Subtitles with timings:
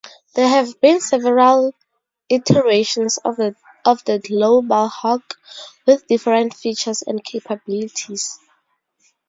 [0.33, 1.75] There have been several
[2.27, 5.35] iterations of the Global Hawk
[5.85, 8.39] with different features and capabilities.